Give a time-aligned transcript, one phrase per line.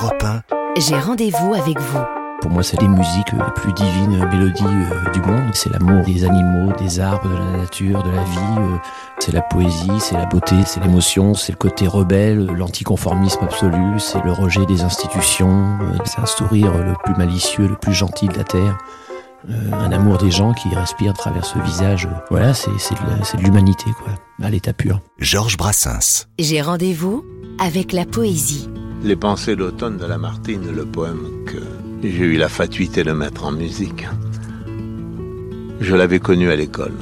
[0.00, 0.42] Europe 1.
[0.80, 1.98] J'ai rendez-vous avec vous.
[2.40, 5.50] Pour moi, c'est les musiques les plus divines mélodies euh, du monde.
[5.54, 8.58] C'est l'amour des animaux, des arbres, de la nature, de la vie.
[8.60, 8.76] euh,
[9.18, 14.22] C'est la poésie, c'est la beauté, c'est l'émotion, c'est le côté rebelle, l'anticonformisme absolu, c'est
[14.22, 18.34] le rejet des institutions, euh, c'est un sourire le plus malicieux, le plus gentil de
[18.38, 18.78] la terre.
[19.72, 22.08] Un amour des gens qui respire à travers ce visage.
[22.30, 24.12] Voilà, c'est de l'humanité, quoi,
[24.46, 25.00] à l'état pur.
[25.18, 26.26] Georges Brassens.
[26.38, 27.24] J'ai rendez-vous
[27.58, 28.68] avec la poésie.
[29.04, 31.58] Les pensées d'automne de Lamartine, le poème que
[32.02, 34.06] j'ai eu la fatuité de mettre en musique.
[35.80, 36.94] Je l'avais connu à l'école.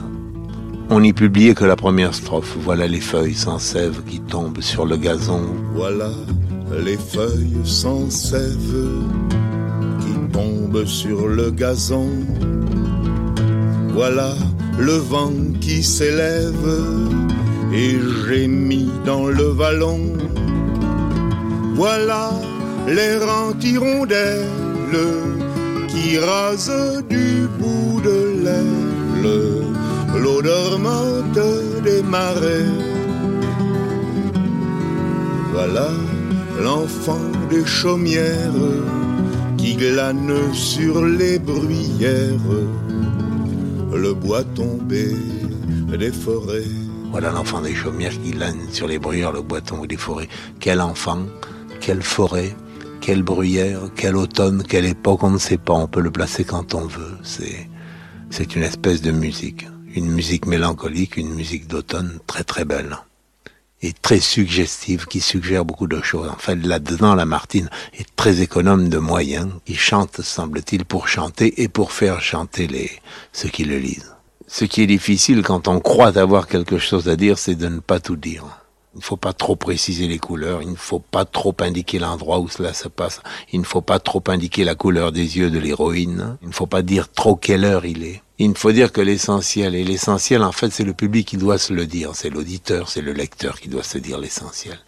[0.90, 2.56] On n'y publiait que la première strophe.
[2.60, 5.42] Voilà les feuilles sans sève qui tombent sur le gazon.
[5.74, 6.10] Voilà
[6.84, 8.76] les feuilles sans sève
[10.00, 12.10] qui tombent sur le gazon.
[13.94, 14.34] Voilà
[14.78, 16.68] le vent qui s'élève
[17.72, 17.96] et
[18.28, 20.15] gémit dans le vallon.
[21.76, 22.30] Voilà
[22.88, 24.46] l'air anti-rondelle
[25.88, 28.96] qui rase du bout de l'aile
[30.22, 31.38] l'odeur morte
[31.84, 32.64] des marais.
[35.52, 35.90] Voilà
[36.62, 38.62] l'enfant des chaumières
[39.58, 42.52] qui glane sur les bruyères,
[43.92, 45.14] le bois tombé
[45.98, 46.72] des forêts.
[47.10, 50.28] Voilà l'enfant des chaumières qui lâne sur les bruyères, le boiton ou des forêts.
[50.60, 51.20] Quel enfant,
[51.80, 52.54] quelle forêt,
[53.00, 55.74] quelle bruyère, quel automne, quelle époque, on ne sait pas.
[55.74, 57.16] On peut le placer quand on veut.
[57.22, 57.68] C'est,
[58.30, 59.66] c'est une espèce de musique.
[59.94, 62.98] Une musique mélancolique, une musique d'automne très très belle.
[63.82, 66.28] Et très suggestive, qui suggère beaucoup de choses.
[66.28, 69.50] En fait, là-dedans, Lamartine est très économe de moyens.
[69.66, 72.90] Il chante, semble-t-il, pour chanter et pour faire chanter les,
[73.32, 74.16] ceux qui le lisent.
[74.48, 77.80] Ce qui est difficile quand on croit avoir quelque chose à dire, c'est de ne
[77.80, 78.44] pas tout dire.
[78.96, 82.38] Il ne faut pas trop préciser les couleurs, il ne faut pas trop indiquer l'endroit
[82.38, 83.20] où cela se passe,
[83.52, 86.66] il ne faut pas trop indiquer la couleur des yeux de l'héroïne, il ne faut
[86.66, 88.22] pas dire trop quelle heure il est.
[88.38, 91.58] Il ne faut dire que l'essentiel, et l'essentiel en fait c'est le public qui doit
[91.58, 94.78] se le dire, c'est l'auditeur, c'est le lecteur qui doit se dire l'essentiel.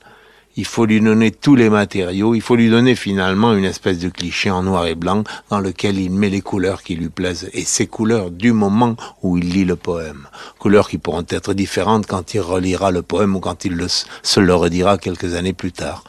[0.60, 4.08] Il faut lui donner tous les matériaux, il faut lui donner finalement une espèce de
[4.08, 7.62] cliché en noir et blanc dans lequel il met les couleurs qui lui plaisent et
[7.64, 10.26] ces couleurs du moment où il lit le poème.
[10.58, 14.40] Couleurs qui pourront être différentes quand il relira le poème ou quand il le- se
[14.40, 16.02] le redira quelques années plus tard.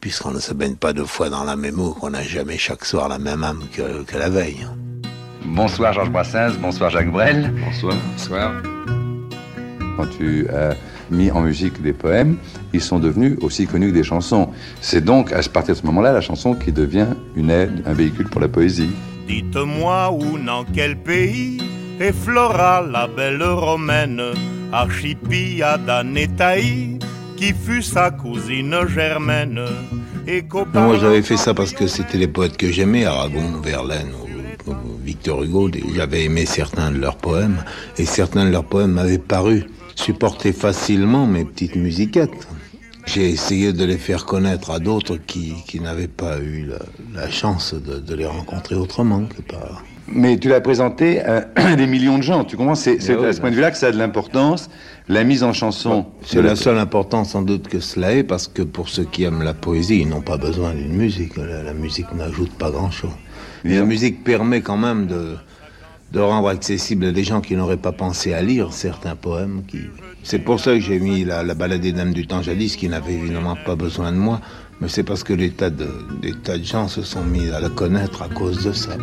[0.00, 2.84] Puisqu'on ne se baigne pas deux fois dans la même eau, qu'on n'a jamais chaque
[2.84, 4.68] soir la même âme que, que la veille.
[5.44, 7.52] Bonsoir Georges Brassens, bonsoir Jacques Brel.
[7.64, 7.96] Bonsoir.
[8.12, 8.52] Bonsoir.
[9.96, 10.76] Quand tu as
[11.10, 12.36] mis en musique des poèmes,
[12.72, 14.48] ils sont devenus aussi connus que des chansons.
[14.80, 18.28] C'est donc à partir de ce moment-là la chanson qui devient une aide, un véhicule
[18.28, 18.90] pour la poésie.
[19.26, 21.58] Dites-moi où, dans quel pays
[22.00, 24.20] est Flora, la belle romaine,
[24.72, 26.98] archipiade Nétaï,
[27.36, 29.60] qui fut sa cousine germaine.
[30.26, 30.44] Et
[30.74, 34.12] Non, moi j'avais fait ça parce que c'était les poètes que j'aimais, Aragon, Verlaine
[35.02, 35.70] Victor Hugo.
[35.94, 37.64] J'avais aimé certains de leurs poèmes
[37.98, 39.64] et certains de leurs poèmes m'avaient paru
[40.00, 42.48] supporter facilement mes petites musiquettes.
[43.06, 47.30] J'ai essayé de les faire connaître à d'autres qui, qui n'avaient pas eu la, la
[47.30, 49.84] chance de, de les rencontrer autrement que par...
[50.12, 51.46] Mais tu l'as présenté à
[51.76, 52.74] des millions de gens, tu comprends?
[52.74, 54.70] C'est c'est oui, à ce point de vue-là que ça a de l'importance.
[55.08, 56.06] La mise en chanson.
[56.24, 59.24] C'est de la seule importance sans doute que cela est, parce que pour ceux qui
[59.24, 61.36] aiment la poésie, ils n'ont pas besoin d'une musique.
[61.36, 63.10] La, la musique n'ajoute pas grand-chose.
[63.64, 65.36] Mais la musique permet quand même de,
[66.12, 69.62] de rendre accessible des gens qui n'auraient pas pensé à lire certains poèmes.
[69.66, 69.78] Qui...
[70.22, 72.88] C'est pour ça que j'ai mis la, la balade des dames du temps jadis, qui
[72.88, 74.40] n'avait évidemment pas besoin de moi,
[74.80, 75.88] mais c'est parce que des tas, de,
[76.62, 78.96] gens se sont mis à la connaître à cause de ça.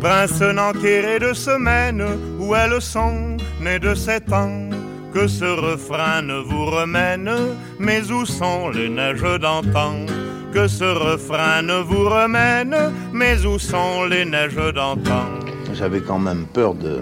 [0.00, 2.04] Prince enquéré de semaines,
[2.38, 4.70] où elles sont nées de sept ans
[5.12, 7.30] que ce refrain ne vous remène,
[7.78, 10.06] mais où sont les neiges d'antan?
[10.52, 12.76] Que ce refrain ne vous remène,
[13.12, 15.49] mais où sont les neiges d'antan?
[15.80, 17.00] J'avais quand même peur de,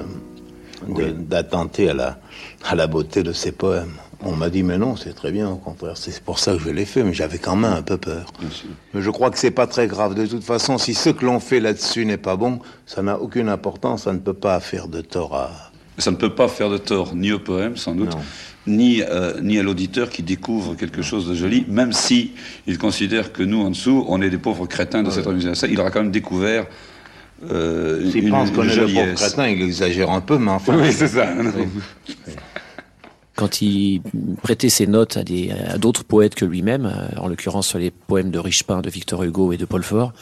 [0.89, 2.19] de- d'attenter à la,
[2.65, 3.93] à la beauté de ces poèmes.
[4.25, 6.71] On m'a dit, mais non, c'est très bien, au contraire, c'est pour ça que je
[6.71, 8.33] l'ai fait, mais j'avais quand même un peu peur.
[8.95, 10.15] Mais je crois que c'est pas très grave.
[10.15, 13.49] De toute façon, si ce que l'on fait là-dessus n'est pas bon, ça n'a aucune
[13.49, 15.51] importance, ça ne peut pas faire de tort à.
[15.99, 18.21] Ça ne peut pas faire de tort ni au poème, sans doute, Non.
[18.69, 22.33] ni, euh, ni à l'auditeur qui découvre quelque chose de joli, même si
[22.69, 25.67] il considère que nous, en dessous, on est des pauvres crétins de cette organisation.
[25.69, 26.67] Il aura quand même découvert
[27.51, 29.21] euh, S'il pense qu'on est le pauvre joliesse.
[29.21, 30.77] crétin, il exagère un peu, mais enfin.
[30.77, 31.29] Oui, c'est ça.
[33.37, 34.03] Quand il
[34.43, 37.93] prêtait ses notes à des- à d'autres poètes que lui-même, euh, en l'occurrence sur les
[37.93, 40.13] poèmes de Richepin, de Victor Hugo et de Paul Fort,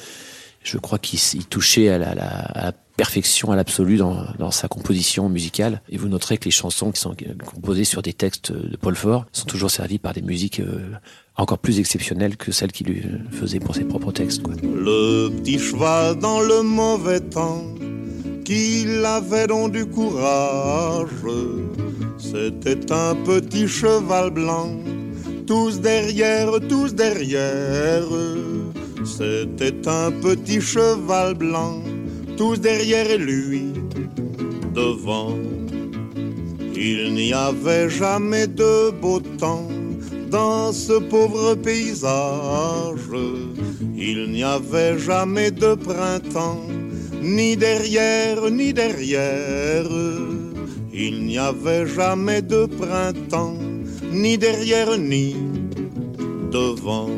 [0.63, 5.29] je crois qu'il touchait à la, la- à la perfection à l'absolu dans, sa composition
[5.29, 5.83] musicale.
[5.89, 7.15] Et vous noterez que les chansons qui sont
[7.45, 10.91] composées sur des textes de Paul Fort sont toujours servies par des musiques euh,
[11.37, 14.43] encore plus exceptionnelles que celles qu'il faisait pour ses propres textes.
[14.63, 17.65] Le petit cheval dans le mauvais temps,
[18.45, 21.11] qu'il avait donc du courage,
[22.19, 24.71] c'était un petit cheval blanc,
[25.47, 28.05] tous derrière, tous derrière.
[29.05, 31.83] C'était un petit cheval blanc
[32.37, 33.73] tous derrière lui,
[34.75, 35.37] devant.
[36.75, 39.69] Il n'y avait jamais de beau temps
[40.31, 43.09] dans ce pauvre paysage.
[43.97, 46.67] Il n'y avait jamais de printemps,
[47.23, 49.89] ni derrière, ni derrière.
[50.93, 53.59] Il n'y avait jamais de printemps,
[54.13, 55.37] ni derrière, ni
[56.53, 57.11] devant.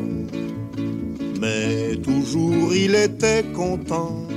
[1.41, 4.28] Mais toujours il était content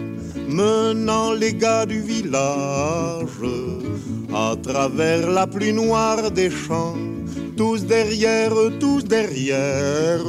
[0.52, 3.28] menant les gars du village
[4.34, 6.96] à travers la pluie noire des champs,
[7.56, 10.20] tous derrière, tous derrière,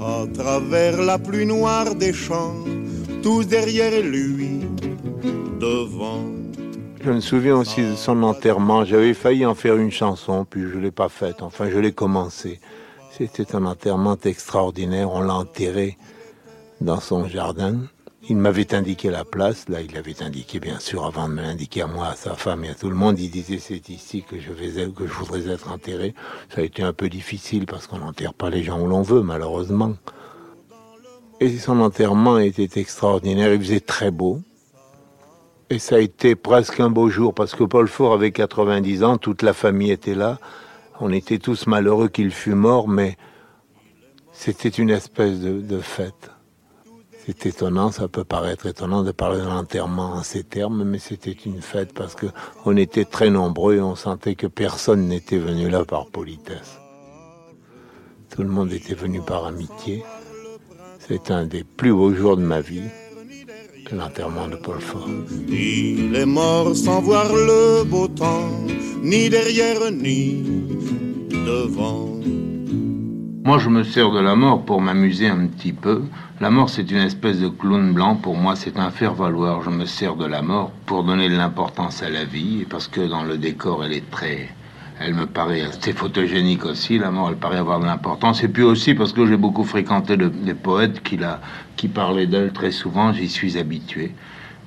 [0.00, 2.54] à travers la pluie noire des champs,
[3.22, 4.60] tous derrière lui,
[5.60, 6.24] devant.
[7.02, 8.84] Je me souviens aussi de son enterrement.
[8.84, 11.42] J'avais failli en faire une chanson, puis je l'ai pas faite.
[11.42, 12.60] Enfin, je l'ai commencé.
[13.10, 15.12] C'était un enterrement extraordinaire.
[15.12, 15.98] On l'a enterré
[16.80, 17.76] dans son jardin.
[18.26, 21.82] Il m'avait indiqué la place, là il l'avait indiqué bien sûr avant de me l'indiquer
[21.82, 23.18] à moi, à sa femme et à tout le monde.
[23.20, 26.14] Il disait c'est ici que je voudrais être enterré.
[26.48, 29.20] Ça a été un peu difficile parce qu'on n'enterre pas les gens où l'on veut
[29.20, 29.94] malheureusement.
[31.40, 34.40] Et son enterrement était extraordinaire, il faisait très beau.
[35.68, 39.18] Et ça a été presque un beau jour parce que Paul Fort avait 90 ans,
[39.18, 40.38] toute la famille était là.
[40.98, 43.18] On était tous malheureux qu'il fût mort, mais
[44.32, 46.33] c'était une espèce de fête.
[47.26, 51.32] C'est étonnant, ça peut paraître étonnant de parler de l'enterrement en ces termes, mais c'était
[51.32, 52.26] une fête parce que
[52.66, 56.78] on était très nombreux et on sentait que personne n'était venu là par politesse.
[58.28, 60.04] Tout le monde était venu par amitié.
[60.98, 62.88] C'est un des plus beaux jours de ma vie,
[63.90, 65.08] l'enterrement de Paul Fort.
[65.48, 68.50] Il est mort sans voir le beau temps,
[69.02, 70.42] ni derrière ni
[71.30, 72.13] devant.
[73.46, 76.04] Moi, je me sers de la mort pour m'amuser un petit peu.
[76.40, 78.16] La mort, c'est une espèce de clown blanc.
[78.16, 79.60] Pour moi, c'est un faire-valoir.
[79.60, 83.02] Je me sers de la mort pour donner de l'importance à la vie, parce que
[83.02, 84.48] dans le décor, elle est très...
[84.98, 88.42] Elle me paraît assez photogénique aussi, la mort, elle paraît avoir de l'importance.
[88.42, 91.42] Et puis aussi parce que j'ai beaucoup fréquenté des poètes qui, la,
[91.76, 94.14] qui parlaient d'elle très souvent, j'y suis habitué.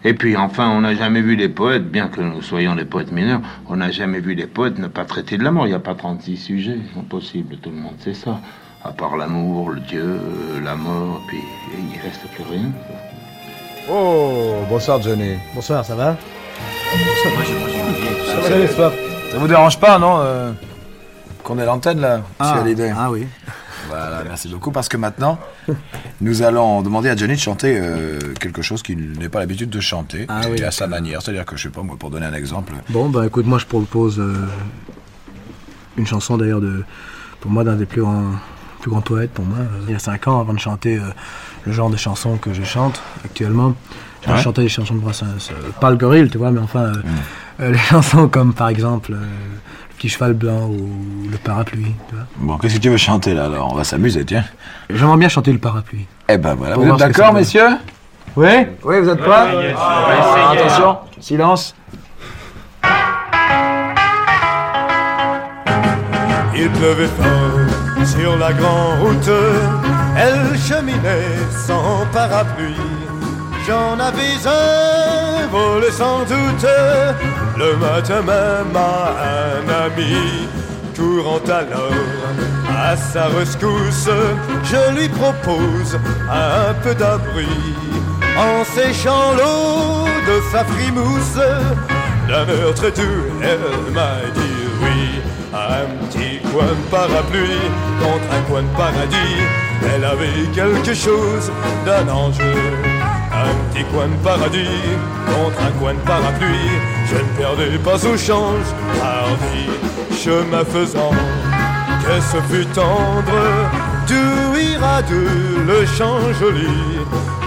[0.03, 3.11] Et puis enfin, on n'a jamais vu les poètes, bien que nous soyons des poètes
[3.11, 5.65] mineurs, on n'a jamais vu les poètes ne pas traiter de la mort.
[5.65, 8.39] Il n'y a pas 36 sujets, impossible, tout le monde sait ça.
[8.83, 10.19] À part l'amour, le Dieu,
[10.63, 11.39] la mort, puis
[11.77, 12.71] il reste plus rien.
[13.89, 15.35] Oh, bonsoir Johnny.
[15.55, 16.15] Bonsoir, ça va?
[18.43, 18.91] Salut, ça,
[19.31, 20.51] ça vous dérange pas, non euh,
[21.43, 22.93] Qu'on ait l'antenne là, ah, l'idée.
[22.95, 23.27] Ah oui.
[23.87, 25.39] Voilà, merci beaucoup parce que maintenant,
[26.21, 29.79] nous allons demander à Johnny de chanter euh, quelque chose qu'il n'a pas l'habitude de
[29.79, 30.61] chanter, ah, oui.
[30.63, 31.21] à sa manière.
[31.21, 32.73] C'est-à-dire que, je sais pas, moi, pour donner un exemple.
[32.89, 34.33] Bon, bah écoute, moi je propose euh,
[35.97, 36.83] une chanson d'ailleurs de,
[37.39, 38.31] pour moi, d'un des plus grands,
[38.87, 39.57] plus grands poètes pour moi.
[39.87, 41.01] Il y a 5 ans, avant de chanter euh,
[41.65, 43.73] le genre de chansons que je chante actuellement,
[44.25, 44.41] j'ai Ouais.
[44.41, 45.25] chanté des chansons de Brassens.
[45.51, 46.93] euh, pas le gorille, tu vois, mais enfin, euh,
[47.61, 50.89] euh, les chansons comme par exemple euh, Le petit cheval blanc ou
[51.29, 52.25] Le parapluie, tu vois.
[52.37, 53.73] Bon, qu'est-ce que tu veux chanter là alors?
[53.73, 54.45] On va s'amuser, tiens.
[54.89, 56.05] J'aimerais bien chanter Le parapluie.
[56.29, 57.71] Eh ben voilà, Pour vous êtes d'accord, messieurs?
[58.37, 58.47] Oui?
[58.83, 61.75] Oui, vous êtes prêts Alors, Attention, silence.
[66.55, 67.76] Il pleuvait fort
[68.07, 69.31] sur la grande route,
[70.15, 72.75] elle cheminait sans parapluie.
[73.67, 76.67] J'en avais un volé sans doute,
[77.57, 79.13] le matin même à
[79.57, 80.47] un ami.
[80.95, 82.27] Courant alors
[82.69, 84.09] à sa rescousse,
[84.63, 85.99] je lui propose
[86.29, 87.47] un peu d'abri.
[88.37, 91.41] En séchant l'eau de sa frimousse,
[92.27, 95.21] d'un très doux, elle m'a dit oui.
[96.57, 97.69] Coin de parapluie
[98.01, 99.37] contre un coin de paradis.
[99.93, 101.51] Elle avait quelque chose
[101.85, 102.39] d'un ange.
[102.41, 104.81] Un petit coin de paradis
[105.27, 106.71] contre un coin de parapluie.
[107.09, 108.69] Je ne perdais pas au change,
[109.03, 109.65] hardi,
[110.23, 111.11] chemin faisant.
[112.03, 113.43] Que ce fut tendre,
[114.07, 115.23] tout ira de
[115.67, 116.79] le champ joli.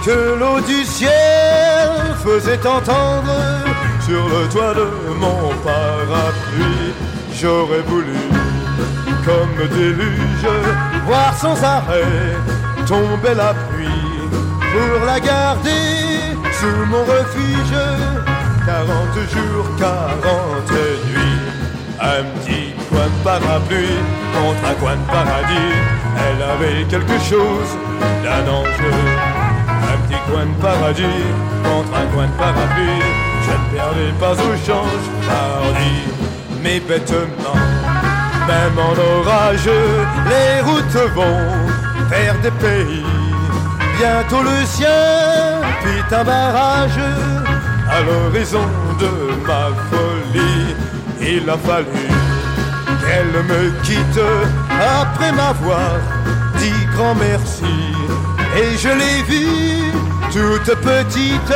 [0.05, 1.91] Que l'eau du ciel
[2.23, 3.35] faisait entendre
[4.05, 4.87] sur le toit de
[5.19, 6.93] mon parapluie.
[7.41, 8.13] J'aurais voulu,
[9.25, 10.47] comme déluge,
[11.05, 12.35] voir sans arrêt
[12.87, 14.11] tomber la pluie
[14.71, 15.69] pour la garder
[16.59, 17.77] sous mon refuge,
[18.65, 18.87] 40
[19.33, 20.71] jours, 40
[21.07, 21.41] nuits.
[22.03, 23.99] Un petit coin de parapluie
[24.33, 25.73] contre un coin de paradis.
[26.17, 27.71] Elle avait quelque chose
[28.23, 28.67] d'un ange.
[29.93, 31.23] Un petit coin de paradis
[31.63, 33.03] contre un coin de parapluie.
[33.45, 35.93] Je ne perdais pas au change, pardi,
[36.63, 37.80] mais bêtement.
[38.47, 39.69] Même en orage,
[40.29, 41.47] les routes vont
[42.09, 43.05] vers des pays.
[43.97, 46.99] Bientôt le sien, puis un barrage
[47.89, 48.67] à l'horizon
[48.99, 49.11] de
[49.47, 50.75] ma folie.
[51.21, 52.07] Il a fallu
[53.01, 54.21] qu'elle me quitte
[55.01, 55.99] après m'avoir
[56.57, 57.75] dit grand merci.
[58.57, 59.91] Et je l'ai vue,
[60.31, 61.53] toute petite,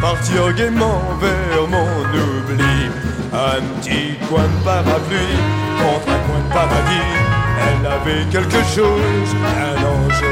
[0.00, 2.90] partir gaiement vers mon oubli.
[3.32, 5.38] Un petit coin de parapluie
[5.78, 7.12] contre un coin de paradis.
[7.66, 9.30] Elle avait quelque chose,
[9.64, 10.24] un ange.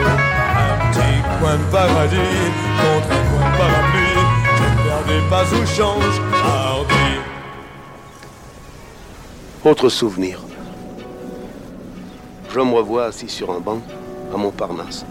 [0.65, 2.43] Un petit coin de paradis
[2.83, 4.23] contre un coin de parapluie.
[4.57, 7.11] Je ne perdais pas au change, hardi.
[9.65, 10.41] Autre souvenir.
[12.53, 13.81] Je me revois assis sur un banc
[14.35, 15.07] à Montparnasse.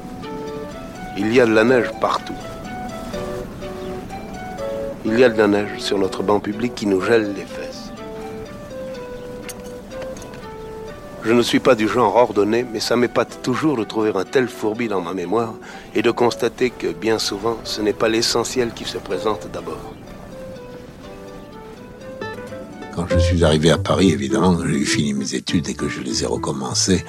[1.18, 2.36] Il y a de la neige partout.
[5.04, 7.92] Il y a de la neige sur notre banc public qui nous gèle les fesses.
[11.24, 14.48] Je ne suis pas du genre ordonné, mais ça m'épate toujours de trouver un tel
[14.48, 15.54] fourbi dans ma mémoire
[15.96, 19.94] et de constater que bien souvent, ce n'est pas l'essentiel qui se présente d'abord.
[22.96, 26.24] Quand je suis arrivé à Paris, évidemment, j'ai fini mes études et que je les
[26.24, 27.06] ai recommencées,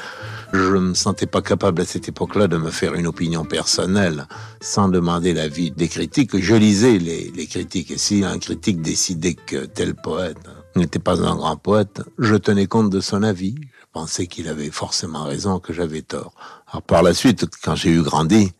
[0.52, 4.26] je ne me sentais pas capable à cette époque-là de me faire une opinion personnelle
[4.60, 6.38] sans demander l'avis des critiques.
[6.38, 10.36] Je lisais les, critiques et si un critique décidait que tel poète
[10.76, 13.54] n'était pas un grand poète, je tenais compte de son avis.
[13.58, 16.34] Je pensais qu'il avait forcément raison, que j'avais tort.
[16.68, 18.52] Alors par la suite, quand j'ai eu grandi,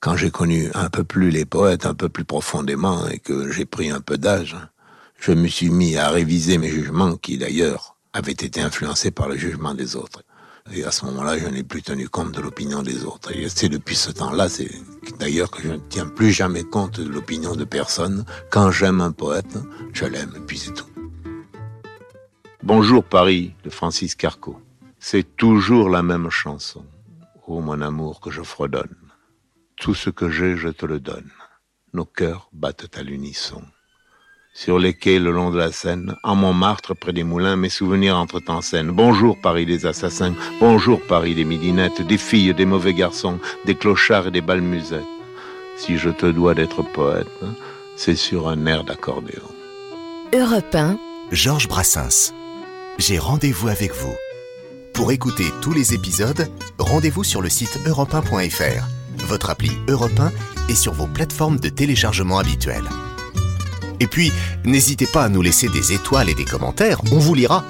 [0.00, 3.64] quand j'ai connu un peu plus les poètes, un peu plus profondément et que j'ai
[3.64, 4.56] pris un peu d'âge,
[5.18, 9.36] je me suis mis à réviser mes jugements qui d'ailleurs avaient été influencés par le
[9.36, 10.22] jugement des autres.
[10.72, 13.34] Et à ce moment-là, je n'ai plus tenu compte de l'opinion des autres.
[13.34, 14.70] Et c'est depuis ce temps-là, c'est
[15.18, 18.24] d'ailleurs que je ne tiens plus jamais compte de l'opinion de personne.
[18.50, 19.58] Quand j'aime un poète,
[19.92, 20.86] je l'aime, et puis c'est tout.
[22.62, 24.60] Bonjour Paris de Francis Carco.
[24.98, 26.84] C'est toujours la même chanson.
[27.46, 28.94] Ô mon amour que je fredonne.
[29.76, 31.30] Tout ce que j'ai, je te le donne.
[31.94, 33.62] Nos cœurs battent à l'unisson.
[34.60, 38.16] Sur les quais le long de la Seine, en Montmartre près des moulins, mes souvenirs
[38.16, 38.90] entrent en scène.
[38.90, 44.26] Bonjour Paris des assassins, bonjour Paris des midinettes, des filles, des mauvais garçons, des clochards
[44.26, 45.04] et des balmusettes.
[45.76, 47.28] Si je te dois d'être poète,
[47.94, 49.46] c'est sur un air d'accordéon.
[50.34, 50.98] Europe 1,
[51.30, 52.34] Georges Brassens.
[52.98, 54.16] J'ai rendez-vous avec vous.
[54.92, 56.48] Pour écouter tous les épisodes,
[56.80, 58.84] rendez-vous sur le site europe1.fr,
[59.18, 60.32] votre appli Europe 1
[60.68, 62.88] et sur vos plateformes de téléchargement habituelles.
[64.00, 64.32] Et puis,
[64.64, 67.64] n'hésitez pas à nous laisser des étoiles et des commentaires, on vous lira.